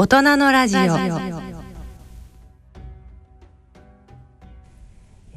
[0.00, 0.80] 大人のラジオ。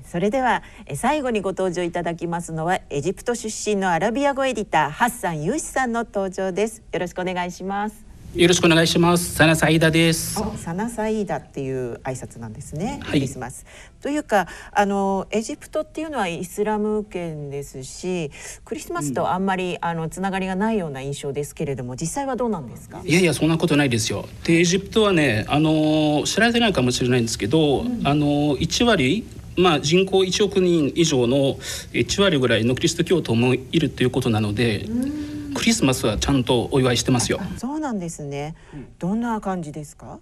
[0.05, 0.61] それでは
[0.93, 6.83] 最後にご登場いただきますのはエジプト出身のアラビア語エディターハッサンユーシさんの登場です。
[6.93, 8.10] よろしくお願いします。
[8.33, 9.35] よろしくお願いします。
[9.35, 10.41] サナサイダです。
[10.55, 13.11] サナサイーダっていう挨拶なんですね、はい。
[13.11, 13.65] クリスマス。
[14.01, 18.31] というかあのエジプトっていうのはイスラム圏ですし
[18.63, 23.01] クリスマスとあんまり、あのつながりがないような印象ですけれども実際はどうなんですか？
[23.03, 24.25] いやいやそんなことないですよ。
[24.45, 31.55] でエジプトはねあの知られてないかもしれないんですけど、あの1割まあ人口1億人以上の
[31.91, 34.87] 1割ぐらいのキリスト教徒もいるということなので、
[35.61, 37.39] クリスマスはちゃんとお祝いしてますよ。
[37.55, 38.55] そうなんですね
[38.97, 40.17] どんな感じですか？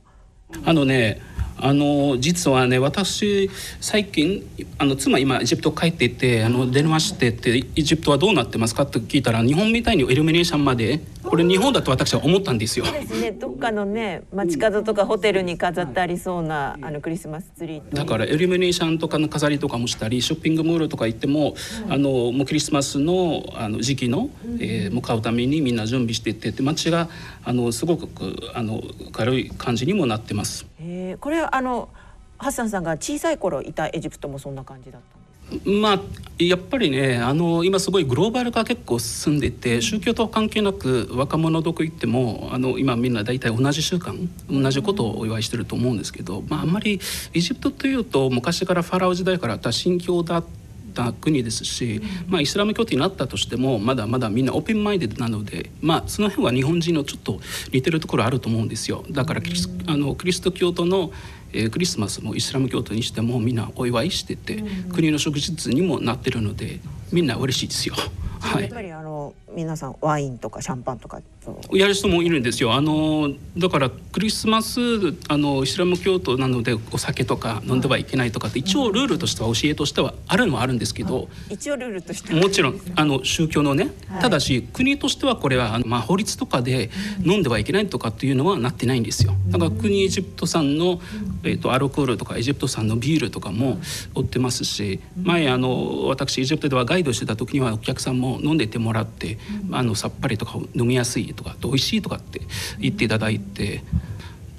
[0.66, 1.22] あのね
[1.58, 3.50] あの実はね私
[3.80, 4.44] 最近
[4.78, 12.86] あの妻今エジプト帰っていてあの電話してって「エジプトはどうなってますか?」って聞いたら日本みたいにイルミネーションまでこれ日本だと私は思ったんですよ。
[12.86, 13.32] ですね。
[13.32, 21.56] どっかのね街角とかホテルに飾ってありそうな、あのクリスマスツリーとだからイルミネーションとかの飾りとかもしたりショッピングモールとか行っても、
[21.90, 27.10] あのもうクリスマスのあの時期の、えー向かうためにみんな準備していってで街が
[27.44, 28.08] あのすごく
[28.56, 30.66] あの軽い感じにもなってます。
[30.82, 31.18] えー。
[31.20, 31.90] これはあの
[32.38, 35.19] ハッサンさんが小さい頃いたエジプトもそんな感じだった？
[35.66, 36.00] まあ
[36.40, 44.16] やっぱりねあの今すごいグローバル化結構進んでいて宗教と関係なく若者どこ行ってもあの今みんな大体同じ習慣
[44.50, 47.02] 同じことをお祝いしてると思うんですけど、まあ、あんまり
[47.34, 50.46] エジプトというと昔からファラオ時代からあった神教だっ
[50.94, 57.42] た国ですし、まあ、イスラム教徒になったとしてもまだまだみんなオープンマインデッドなので、まあ、その辺は日本人のちょっと
[57.74, 59.04] 似てるところあると思うんですよ。
[59.12, 61.12] だからキリスあのキリスト教徒の、
[61.54, 64.64] えークリスマスもイスラム教徒にしてもみんなお祝いしてて、
[64.94, 66.80] 国の祝日にもなってるので
[67.12, 67.96] みんな嬉しいですよ。
[68.40, 68.64] はい。
[68.64, 71.76] やっぱりあの皆さんワインとかシャンパンとかと。
[71.76, 72.74] やる人もいるんですよ。
[72.74, 74.80] あのだからクリスマス
[75.28, 82.34] あのイスラム教徒なのでお酒とか飲んではいけないとかって一応ルールとしては教えとしてはあるのはあるんですけど、一応ルールとして。
[82.34, 83.92] はもちろんあの宗教のね、
[84.22, 86.90] ただし国としてはこれはあのまあ法律とかで
[87.24, 89.34] 飲んではいけないとかっていうのはなってないんですよ。
[89.50, 91.00] だから国エジプト産の
[91.44, 93.80] えっ、とアルコールとかエジプト産のビールとかも
[94.16, 99.38] 売ってますし、前あの私エジプトではガイドしてた時にはお客さんも飲んでてもらって、
[99.72, 102.42] あのさっぱりとか飲みやすいとか美味しいとかって
[102.80, 103.84] 言っていただいて。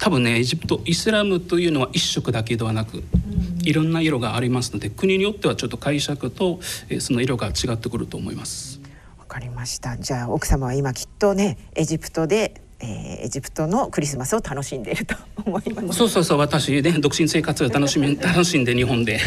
[0.01, 3.03] 多分ねエジプトイスラムというのは一色だけではなく
[3.61, 6.59] いろんな色がありますので国によってはちょっと解釈と、
[6.89, 8.81] えーその色が違ってくると思います。
[9.19, 15.15] わかりましたじゃあ奥様は今きっとねエジプトで、えーエジプトのクリスマスを楽しんでいると
[15.45, 15.99] 思います。
[15.99, 19.13] そうそうそう私ね独身生活を楽しみ 楽しんで日本で。
[19.17, 19.21] で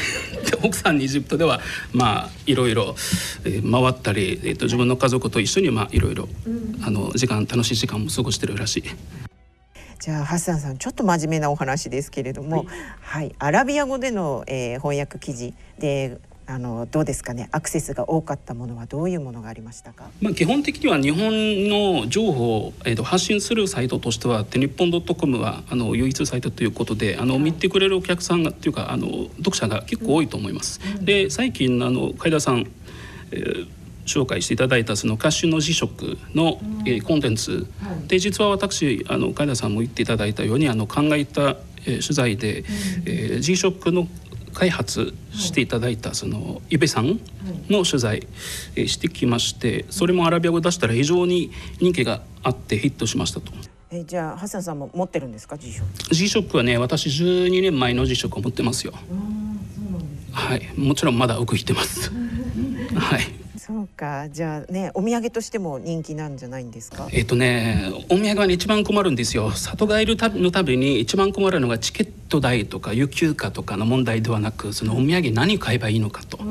[0.62, 1.60] 奥さんにエジプトでは
[1.93, 2.97] まあいろいろ、
[3.44, 6.28] えー回ったり、えー、と自分の家族と一緒にまあいろいろ
[6.82, 8.84] あの時間楽しい時間も過ごしてるらしい。
[10.00, 12.66] じゃあハッサンさんちょっと真面目なお話ですけれども
[13.00, 17.49] はい、アラビア語での、えー翻訳記事であのどうですかね？
[17.53, 20.10] アクセスが多かったものはどういうものがありましたか？
[20.21, 29.06] まあ、基本的には日本の情報を、えー、と発信するサイトとしては日本 .com はあの唯一サイトということであの見てくれるお客さんがっていうかあの
[29.38, 30.81] 読者が結構多いと思います。
[31.03, 32.66] で最近あの海田さん、
[33.31, 33.69] えー
[34.06, 37.66] 紹介していただいたその歌手の辞職の、えーコンテンツ。
[38.06, 41.56] で実は私あの海田さんも言っていただいたようにあの考えた、
[41.87, 42.65] えー取材で、
[43.06, 44.06] えー、辞職の
[44.54, 47.20] 開発していただいたそのイベさん
[47.69, 48.26] の取材
[48.76, 51.50] えーしてきましてそれもアラビア語で出したら非常に
[51.81, 53.53] 人気があってヒットしましたと。
[53.91, 58.94] えーじゃあハッサンさんも持ってるんですか辞ショックはね私12年前の G ショックを持ってますよ。
[60.32, 62.10] はいもちろんまだ奥引いてます。
[62.97, 63.22] はい。
[63.56, 67.09] そうかじゃあねお土産としても人気なんじゃないんですか？
[67.12, 76.44] えっ、とねお土産はね一番困るんですよ里帰りのたびに一番困るのがチケット代とか有給化とかの問題ではなくそのお土産何買えばいいのかと、あ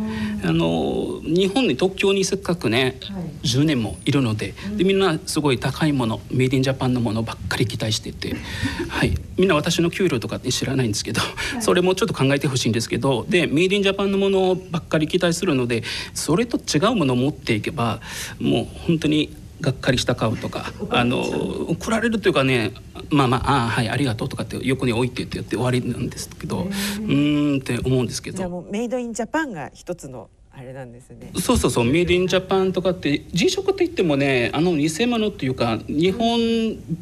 [0.51, 2.99] の日本に東京にせっかくね、
[3.43, 8.35] 10年もいるのででみんなすごい高いものメイディンジャパンのものばっかり期待してて、
[8.87, 11.21] はい、みんな私の給料とかって知らないんですけど、
[11.59, 15.83] それもちょっと考えてほしいんですけどでメイディンジャパンのものばっかり期待するので
[16.13, 17.99] それと違うものを持っていけば
[18.39, 22.73] もう本当にがっかりした顔とかあの怒られるというかね
[23.09, 28.37] まあまああーはいありがとうとかって横に置いてってやって終わりなんですけどうーんって思うんですけど。
[28.37, 31.31] じゃあもうメイドインジャパンが一つのあれなんですね。
[31.39, 36.39] そうそうそうメイドインジャパンとかって G 食って言ってもねあの偽物っていうか日本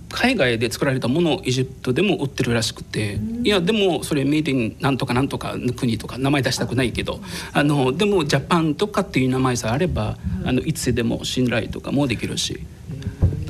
[0.10, 7.20] 海外で作られたものをエジプトでも売ってるらしくていやでもそれメイドインなんとかなんとかの国とか名前出したくないけど
[7.52, 12.62] あのでもジャパンとかっていう名前さえあればあのいつでも信頼とかもできるし。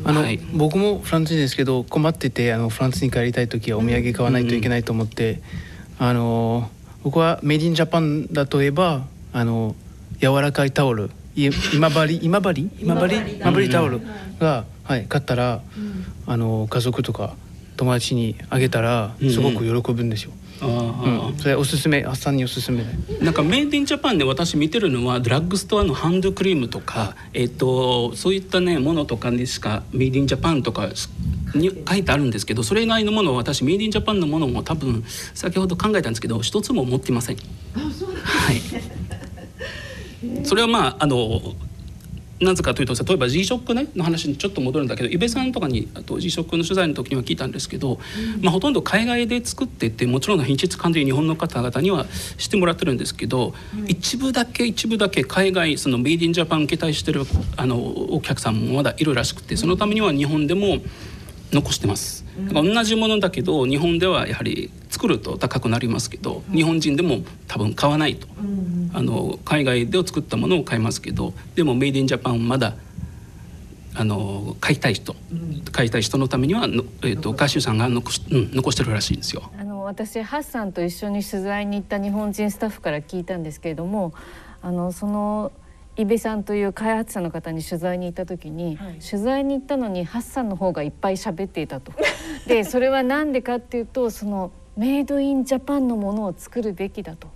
[0.03, 0.39] あの、はい。
[0.55, 5.41] 僕もフランス人ですけど困っててあのフランスに帰りたい時はお土産買わないといけないと思って、
[5.99, 6.71] あの
[7.03, 9.75] 僕はメイディンジャパンだといえばあの
[10.21, 11.09] 柔らかいタオル。
[11.35, 12.19] い今治？
[12.21, 12.69] 今治？
[12.79, 13.15] 今治？
[13.39, 14.01] 今治タオル
[14.39, 15.61] が、はい、買ったら、
[16.27, 17.35] あの家族とか
[17.75, 20.31] 友達にあげたらすごく喜ぶんですよ。
[20.61, 21.37] うん。
[21.39, 23.23] それおすすめあっさんにおすすめで。
[23.25, 30.89] なんかメイドインジャパンで私見てるのはドラッグストアのハンドクリームとか、えっとそういったねものとかにしかメイドインジャパンとか
[31.55, 35.03] に書いてあるんですけどそれ以外のものは私メイドインジャパンのものも多分
[35.33, 37.37] 先ほど考えたんですけど一つも持ってません。
[37.37, 37.41] は
[38.51, 39.00] い。
[40.43, 41.41] それはまああの
[42.41, 47.99] なぜかというと例えば G ショックねの話にちょっと戻るんだけど伊部さんとかにあと G ショックの取材の時には聞いたんですけど、
[48.41, 52.07] まあ、ほとんど海外で作っててもちろん品質管理日本の方々には
[52.37, 53.53] してもらってるんですけど、
[53.87, 57.21] 一部だけ一部だけ海外そのメイディンジャパン期待してる
[57.57, 60.77] あのお客さんもまだいるらしくてそのためには日本でも
[61.51, 62.25] 残してます。
[62.47, 68.27] だから同じものだけど日本ではやはり作ると高くなりますけど日本人でも多分買わないと。
[68.93, 72.75] あの海外で作ったものを買いますけどでもメイドインジャパンまだ
[73.95, 75.15] あの買いたい人、
[75.71, 79.49] 買いたい人のためにはの、えー、と歌手さんが残し,、うん、残してるらしいんですよ。
[79.57, 84.13] あの私ハッサンと一緒に取材に行った日本人スタッフから聞いたんですけれども
[84.61, 85.51] あのその
[85.95, 91.91] 伊部さんという開発者の方に取材に行った時に、取材に行ったのにハッサンの方がいっぱい喋っていたと。
[92.47, 97.27] でそれは何でかっていうとそのメイドインジャパンのものを作るべきだと。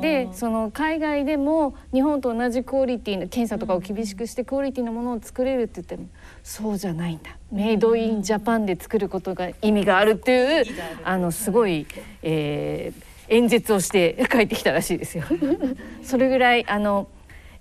[0.00, 6.08] でその海外でも日本と同じクオリティの検査とかを厳しくしてクオリティのものを作れるって言っても
[6.42, 10.64] そうじゃないんだメイドインジャパンで作ることが意味があるっていう
[11.04, 11.86] あのすごい、
[12.22, 15.24] えー演説をして帰ってきたらしいですよ。
[16.02, 17.08] それぐらいあの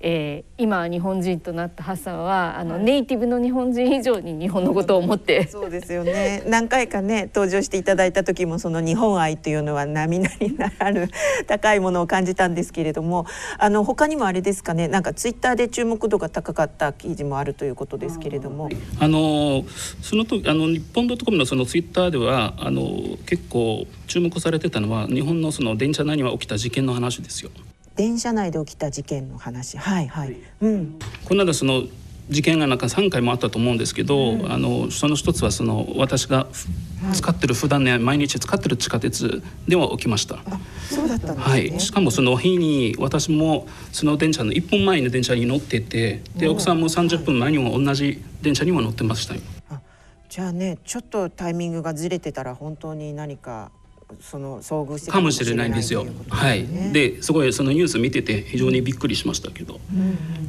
[0.06, 6.44] えー今日本人となったハッサンはあの、ネイティブの日本人以上に日本のことを思ってそうですよね。
[6.48, 11.10] 何回かね登場していただいた時もその日本愛というのは並々ならぬ
[11.48, 13.26] 高いものを感じたんですけれども、
[13.58, 14.88] あの他にもあれですかね？
[14.88, 18.70] なんかツイッターで注目度が高かった記事もあるということですけれども、
[19.00, 19.64] あの
[20.02, 22.82] その時あの日本ドットコムのそのツイッターではあの
[23.26, 27.50] 結構注目されてたのは日本のその電車内には起きた事件の話ですよ。
[27.96, 31.84] 電車内で起きた事件の話、はいはい、うん、この間その
[32.30, 36.68] 事件がなんか3回もあったと思うんですけど、あのその一つはその私がふ
[37.14, 40.36] 使ってる普段ね毎日使ってる地下鉄では起きました。
[40.36, 40.60] あ、
[40.90, 41.54] そうだったんですね。
[41.54, 49.42] はい、しかもその日に私もその電車の1分前の電車に乗っててで奥さんも30分前にも同じ電車には乗ってましたよ。
[49.70, 49.82] あ
[50.30, 53.72] じゃあねちょっとタイミングがずれてたら本当に何か
[54.22, 56.02] その遭遇してたかもしれないんですよ。
[56.02, 56.68] ということはい。
[56.68, 59.80] ねですごいそのニュース見てて非常にびっくりしましたけど、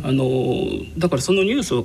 [0.02, 0.28] あの
[0.98, 1.84] だからそのニュースを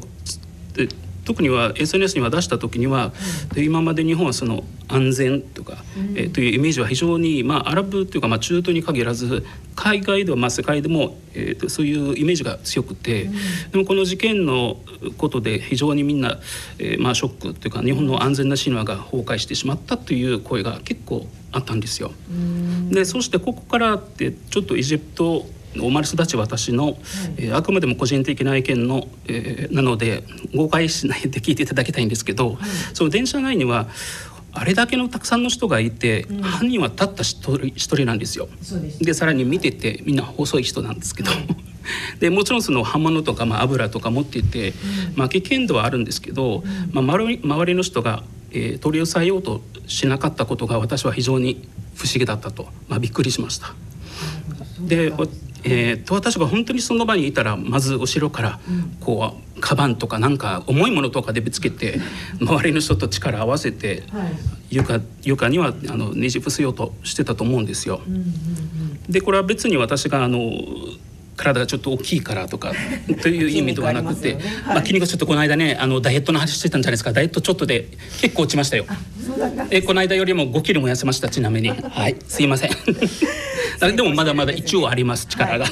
[0.73, 0.87] で
[1.29, 3.13] 特には SNS には出した時には、
[3.53, 5.83] で今まで日本はその安全とか、
[6.15, 9.45] えーというイメージは非常にまあアラブというかまあ中東に限らず
[9.75, 13.29] 海外ではまあ世界でも、えーとそういうイメージが強くて、
[13.71, 14.77] でもこの事件の
[15.19, 16.39] ことで非常にみんな、
[16.79, 22.11] えーまあショックというか日本の安全な神話が崩壊してしまったという声が結構あったんですよ。
[22.89, 26.97] でそしてここからってちょっとエジプトの生まれ育ち私の、
[27.37, 30.23] えーあくまでも個人的な意見の、えーなので
[30.55, 32.57] 誤解しないで聞いていただきたいんですけど、
[32.93, 33.87] その電車内には
[34.51, 38.49] あれだけのたくさんの人がいて、犯人はたった一人一人なんですよ。
[38.99, 41.31] でさらに見ててみんな細い人なんですけど。
[42.19, 44.73] でもちろんその刃物とか、まあ、油とか持っていて、
[45.15, 53.73] まあ、危険度はあるんですけど、まあ、周り周りの人が、えー取り押さえようとしなかったことが私は非常に不思議だったと、まあ、びっくりしました。
[54.81, 55.27] で、わ
[55.63, 58.59] えーと私が本当にその場にいたらまず後ろから
[58.99, 61.99] こうカバンとかなんか重いものとかでぶつけて
[62.39, 64.03] 周りの人と力を合わせて
[64.69, 68.01] 床床にはあのねじ伏せようとしてたと思うんですよ。
[69.09, 70.51] でこれは別に私があの
[71.35, 72.73] 体がちょっと大きいからとか
[73.21, 74.37] という 意味ではなくて、
[74.67, 77.13] まあ筋肉ちょっとこの間ねあのダイエットの話してたんじゃないですか。
[77.13, 77.87] ダイエットちょっとで
[78.21, 78.85] 結構落ちましたよ。
[79.71, 81.69] えこの間よりも5キロも痩せましたちなみに。
[81.89, 82.15] はい。
[82.27, 82.71] すいません。
[82.71, 82.75] あ
[83.79, 85.65] でもまだまだ一応あります力が、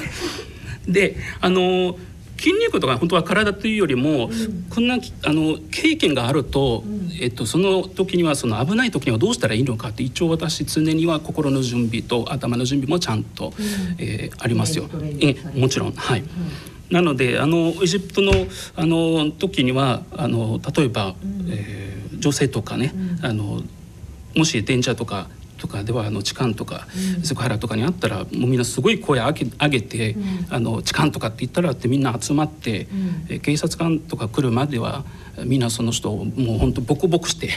[0.86, 1.96] であの
[2.38, 4.30] 筋肉とか本当は体というよりも、
[4.70, 6.84] こんなあの経験があると、
[7.20, 13.52] えっと、その時にはその危ない時にはどうしたらいいのかって一応私常には心の準備と頭の準備もちゃんと、
[13.98, 14.88] えーありますよ。
[15.20, 15.92] えもちろん。
[15.92, 16.22] はい、
[16.90, 18.32] なのであのエジプトの
[18.76, 21.14] あの時にはあの例えば、
[21.48, 23.62] えー女性とかね、あの
[24.36, 26.86] もし電車とかとかではあの痴漢とか
[27.22, 30.16] セクハラとかにあったらもうみんなすごい声上げ上げて、
[30.50, 32.86] あの痴漢とかって言ったらってみんな集まって、
[33.28, 35.04] え警察官とか来るまでは
[35.44, 37.50] みんなその人をもう本当ボコボコして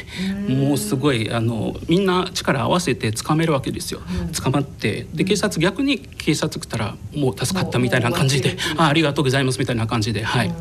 [0.47, 4.01] もうすごいあのみんな力合わせて捕めるわけですよ。
[4.33, 10.53] 捕まってで警察逆に警察来たらもう助かったみたいな感じで「あありがとうございます」みたいな感じではい。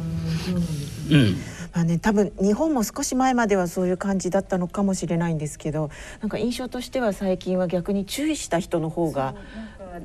[1.11, 9.35] うんまあね、多分日本も少し前まではそういう感じだったのかもしれないんですけどなんか印象としては最近は逆に注意した人の方が。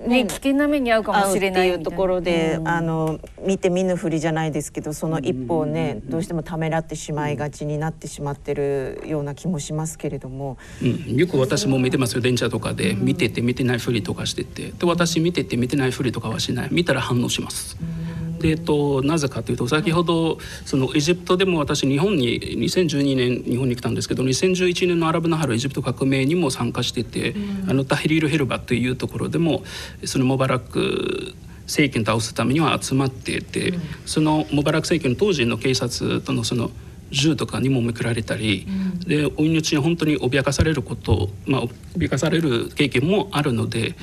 [0.07, 12.21] ね、危険な目に遭うかもしれないっていうところで、うん、あの見て見ぬふりじゃないですけどその一歩をね、どうしてもためらってしまいがちになってしまってるような気もしますけれども、うん、よく私も見てますよ。
[12.21, 14.71] 電車とかで見てて見てないふりとかしてて。
[14.71, 16.69] で私見てて見てないふりとかはしない。
[16.71, 17.77] 見たら反応します。
[17.79, 18.04] うん
[18.45, 29.63] で、えっと、なぜかというと先ほどそのエジプトでも私日本に2012年日本に来たんですけど2011年のアラブの春エジプト革命にも参加してて、うん、あのタヒリール・ヘルバというところでも
[30.03, 31.33] そのモバラック
[31.65, 36.69] 政権を倒すためには集まっていて、うん、そのモバラック政権の当時の警察とのその
[37.11, 41.63] 銃とかにもめくられたり、うん、でお命に本当に脅かされること、まあ、
[41.97, 43.95] 脅かされる経験もあるので、うん、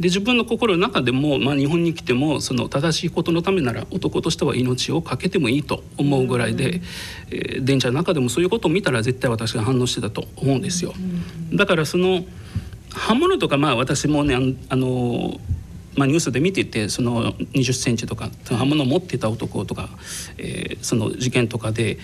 [0.00, 6.82] で自分の心の中でも、まあ、日本に来てもその正しいことのためなら男としては命を懸けてもいいと思うぐらいで、うん、
[7.30, 10.94] えー、電車の中でもそういうことを見たら絶対私が反応してたと思うんですよ。
[11.52, 12.24] だからその
[12.92, 14.34] 刃物とかまあ私もね
[14.70, 15.38] あの
[15.96, 19.88] まあ、ニュースで見ててその20センチとか刃物を持ってた男とか、
[20.38, 21.98] えー、その事件とかで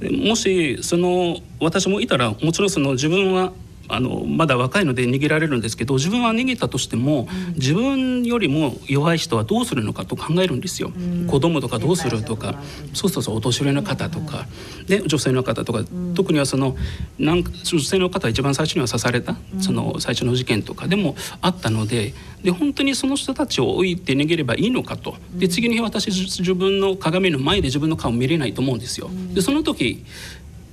[0.00, 3.52] もしその私もいたらもちろんその自分は
[3.88, 10.92] あのまだ若いので逃げられるんですけど自分は逃げたとしても、うん、自分よりも弱い人はどうするのかと考えるんですよ。
[10.94, 12.60] うん、子供とかどうするとか、
[12.92, 14.46] そうそうそうお年寄りの方とか、
[14.86, 16.76] で女性の方とか、特にはその
[17.18, 20.86] なんか女性の方一番最初には刺された、その最初の事件とか。
[20.86, 25.16] でもあったのでで本当にその人たちを置いて逃げればいいのかと。
[25.34, 29.10] で次の日私自分の鏡の前で自分の顔見れないと思うんですよ。
[29.34, 30.04] でその時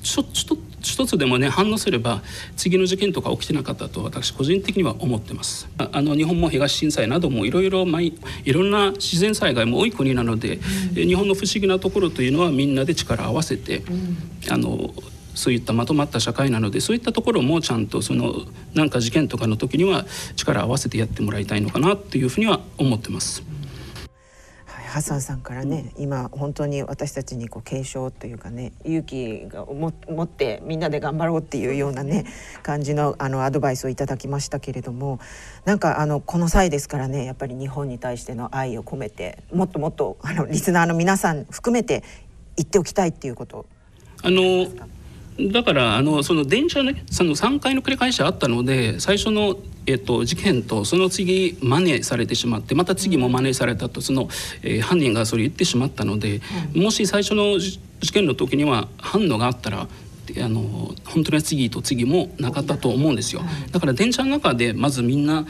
[0.03, 0.57] ちょちょ
[0.91, 2.21] 一つでもね反応すれば
[2.55, 5.67] 次の事件とか起きてなかったと私個人的には思ってます。
[5.77, 8.13] あの日本も東震災などもいろいろい
[8.53, 10.59] ろんな自然災害も多い国なので、
[10.95, 14.17] うん、日本の不思議なところというのはみんなで力を合わせて、うん、
[14.49, 14.93] あの
[15.35, 18.33] そういったまとまった社会なのでそういったところもちゃんとその
[18.73, 23.43] なんか事件とかの時には力を合わせてやってもらいたいのかなというふうには思ってます。
[24.95, 29.89] ハッサンさんからね今本当に私たちにこう継承というかね勇気が持
[30.23, 32.25] ってみんなで頑張ろうっていうようなね
[32.63, 35.19] 感じのあのアドバイスをいただきましたけれども
[35.65, 42.01] なんかあのこの際ですからねやっぱり日本に対しての愛を込めてもっともっとあのリスナーの皆さん含めて
[42.55, 43.65] 言っておきたいっていうこと。
[44.23, 44.65] あの
[45.39, 54.29] だからあのその電車ねその3回の繰り返しあったので最初のえっと、事件とその次真似されてしまってまた次も真似されたとその、
[54.63, 56.41] えー、犯人がそれ言ってしまったので、
[56.73, 57.79] うん、もし最初の事
[58.11, 63.43] 件の時には反応があったらあの本当に次と次もなかったと思うんですよ。
[63.71, 65.45] だから電車の中でまずみんな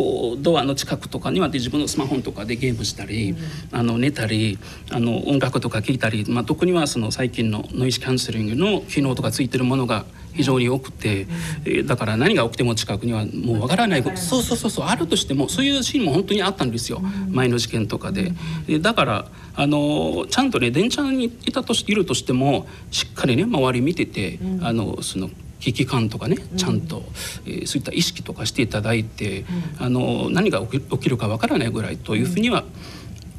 [0.00, 3.38] こうドアの近くとかには自分のスマホとかでゲームしたり、うん、
[3.78, 4.58] あの寝たり
[4.90, 11.26] あの音楽とか聴いたり、まあ、特にはその最近のノイズキャンセリングの機能とかついてるものが非常に多くて、
[11.66, 14.02] うん、だから何が起きても近くにはもうわからない。
[14.16, 18.32] そうそうそうそうあるとしてもそういうシーンも本当にあったんですよ、うん、前の事件とかで。
[18.80, 25.28] だからあのちゃんとね電車にいたといるとしてもしっかりね周り見てて、うん、あのその
[25.60, 27.02] 危機感とかねちゃんと、
[27.46, 29.44] えー、そういった意識とかしていただいて、
[29.78, 32.64] あの何が起きるかわからないぐらいというふうには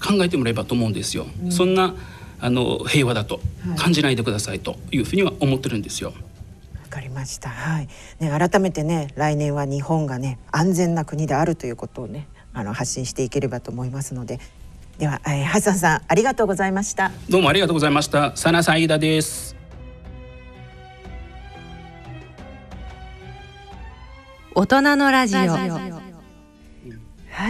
[0.04, 1.26] 考えてもらえばと思うんですよ。
[1.50, 1.96] そんな
[2.40, 3.40] あの平和だと
[3.78, 6.14] 感じないでくださいというふうには思ってるんですよ。
[6.92, 7.50] かりました。
[7.50, 7.88] はい。
[8.20, 14.40] ね改めてね来年は日本がね安全な国であるということをねあの発信していければと思いますので。
[15.00, 17.12] では、えー、ハッサンさんありがとうございました。
[17.28, 18.36] どうもありがとうございました。
[18.36, 19.61] サナサイダです。
[24.54, 25.40] 大人のラジオ。
[25.40, 25.54] は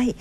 [0.03, 0.15] い。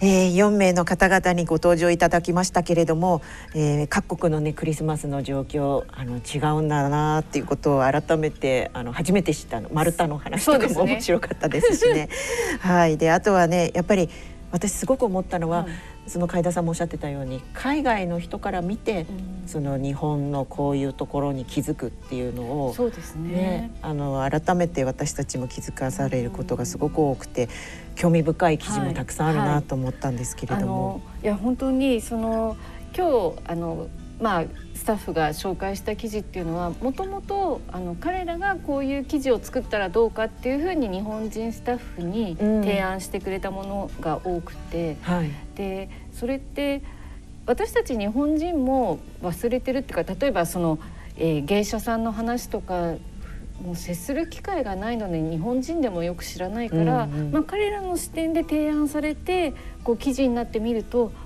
[0.00, 3.22] えー、4名の方々にご登場いただきましたけれども、
[3.54, 12.10] えー、各国のねクリスマスの状況あの違うんだなっていうことを改めてあの初めて知ったのマルタの話とかも面白かったですしね。
[12.60, 14.10] はいであとはねやっぱり
[14.50, 15.66] 私すごく思ったのは、
[16.06, 19.06] その海田さんもおっしゃってたように海外の人から見て、
[19.42, 27.48] うん、その日本のこういうところに気づくっていうのをそうですね、ね、あの改めて私たちも気づかされることがすごく多くて
[27.96, 30.88] 興味深い記事もたくさんあるなと思ったんですけれども。
[30.88, 32.56] はいはい、いや本当にその
[32.96, 33.88] 今日あの
[34.20, 34.44] まあ
[34.74, 37.60] スタッフが紹介した記事っていうのはもともと
[38.00, 46.82] 彼らがこういう記事を作ったらどうかっていうふうに日本人スタッフに提案してくれたものが多くて、うんはい、でそれって
[47.46, 50.78] 私たち日本人も忘れてるっていうか例えばその、
[51.16, 52.94] えー、芸者さんの話とか
[53.62, 61.12] もう接する機会がないので日本人でもよく知らないから、うんうん、まあ、彼らの視点で提案されてこう記事になってみると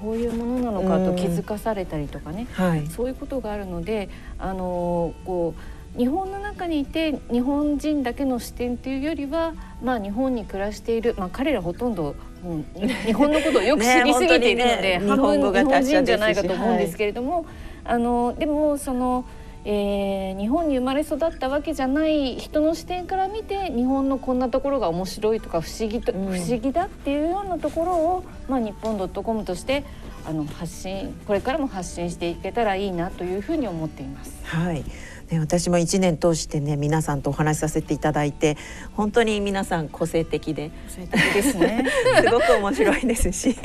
[0.00, 12.64] こういうものなのかと気づかされたりとかね、うんはい、そういうことがあるのであのこう日本の中にいて日本人だけの視点というよりは、まあ、日本に暮らしている、まあ、彼らほとんどもう
[13.04, 17.44] 日本のことをよく知りすぎているので、ねね、半分日本人じゃないかと思うんですけれども、はい、
[17.84, 19.24] あのでもその。
[19.64, 29.84] えー、日本に生まれ育ったわけじゃない人の視点から見て日本のこんなところが面白いとか不思議と、うん、不思議だっていうようなところを、まあ、日本 .com として
[30.26, 34.40] あの発信これからも発信していけたらいいなというふうに思っています。
[34.44, 34.84] はい
[35.30, 38.56] ね、私も1年通してね皆さんとお話しさせていただいて
[38.94, 41.84] 本当に皆さん個性的で個性的ですね。
[42.22, 43.56] すごく面白いですし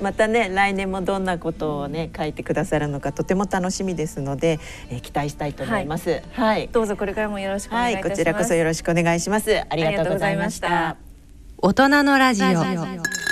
[0.00, 4.58] またね来年もどんなことをね書いてくださるのかとても楽しみですので、
[4.90, 9.62] えー、期待したいと思います、はい、はい、どうぞこれからもよろしくお願いいたします、はい、こちらこそよろしくお願いします。
[9.68, 10.96] ありがとうございました。
[11.58, 13.23] 大人のラジオ